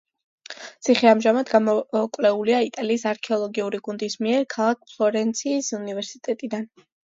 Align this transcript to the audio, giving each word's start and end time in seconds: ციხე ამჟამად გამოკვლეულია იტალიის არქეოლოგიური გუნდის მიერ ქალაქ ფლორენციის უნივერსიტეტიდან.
ციხე 0.87 1.09
ამჟამად 1.09 1.51
გამოკვლეულია 1.55 2.63
იტალიის 2.69 3.05
არქეოლოგიური 3.13 3.83
გუნდის 3.91 4.19
მიერ 4.27 4.51
ქალაქ 4.57 4.85
ფლორენციის 4.91 5.73
უნივერსიტეტიდან. 5.85 6.71